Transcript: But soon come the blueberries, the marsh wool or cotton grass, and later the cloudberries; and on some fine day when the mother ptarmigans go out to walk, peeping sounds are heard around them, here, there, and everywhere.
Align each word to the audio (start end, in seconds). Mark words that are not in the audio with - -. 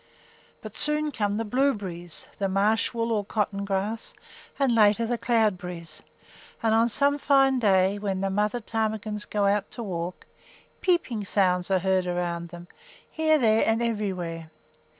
But 0.63 0.75
soon 0.75 1.11
come 1.11 1.35
the 1.35 1.45
blueberries, 1.45 2.27
the 2.39 2.49
marsh 2.49 2.91
wool 2.91 3.11
or 3.11 3.23
cotton 3.23 3.65
grass, 3.65 4.15
and 4.57 4.73
later 4.73 5.05
the 5.05 5.15
cloudberries; 5.19 6.01
and 6.63 6.73
on 6.73 6.89
some 6.89 7.19
fine 7.19 7.59
day 7.59 7.99
when 7.99 8.21
the 8.21 8.31
mother 8.31 8.59
ptarmigans 8.59 9.25
go 9.25 9.45
out 9.45 9.69
to 9.69 9.83
walk, 9.83 10.25
peeping 10.81 11.23
sounds 11.23 11.69
are 11.69 11.77
heard 11.77 12.07
around 12.07 12.49
them, 12.49 12.67
here, 13.11 13.37
there, 13.37 13.63
and 13.63 13.83
everywhere. 13.83 14.49